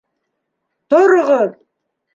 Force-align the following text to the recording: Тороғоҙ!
Тороғоҙ! 0.95 1.57